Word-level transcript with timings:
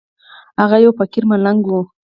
هغه 0.61 0.77
يو 0.85 0.91
فقير 0.99 1.23
ملنگ 1.31 1.61
و. 1.67 1.73